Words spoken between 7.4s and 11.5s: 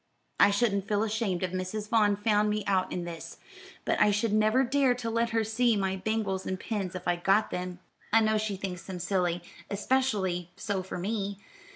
them. I know she thinks them silly, especially so for me.